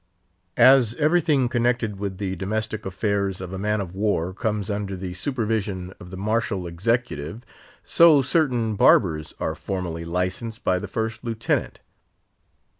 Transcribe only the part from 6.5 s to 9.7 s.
executive, so certain barbers are